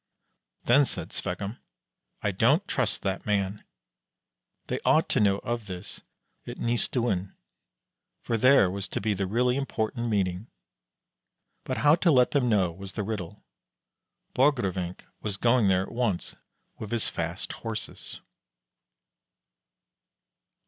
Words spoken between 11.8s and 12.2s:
how to